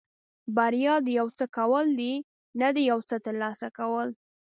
[0.55, 2.13] بریا د یو څه کول دي
[2.59, 4.09] نه د یو څه ترلاسه کول.